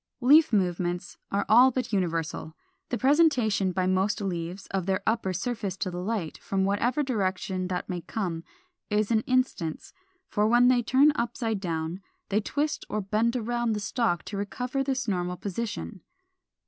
469. 0.19 0.35
=Leaf 0.35 0.67
movements= 0.67 1.17
are 1.31 1.45
all 1.47 1.69
but 1.69 1.93
universal. 1.93 2.55
The 2.89 2.97
presentation 2.97 3.71
by 3.71 3.85
most 3.85 4.19
leaves 4.19 4.65
of 4.71 4.87
their 4.87 5.03
upper 5.05 5.31
surface 5.31 5.77
to 5.77 5.91
the 5.91 5.99
light, 6.01 6.39
from 6.39 6.65
whatever 6.65 7.03
direction 7.03 7.67
that 7.67 7.87
may 7.87 8.01
come, 8.01 8.43
is 8.89 9.11
an 9.11 9.21
instance; 9.27 9.93
for 10.27 10.47
when 10.47 10.83
turned 10.85 11.11
upside 11.13 11.59
down 11.59 12.01
they 12.29 12.41
twist 12.41 12.83
or 12.89 12.99
bend 12.99 13.35
round 13.35 13.51
on 13.69 13.73
the 13.73 13.79
stalk 13.79 14.23
to 14.25 14.37
recover 14.37 14.83
this 14.83 15.07
normal 15.07 15.37
position. 15.37 16.01